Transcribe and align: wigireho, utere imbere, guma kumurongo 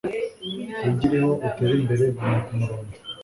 wigireho, 0.83 1.31
utere 1.47 1.73
imbere, 1.81 2.03
guma 2.15 2.37
kumurongo 2.45 2.93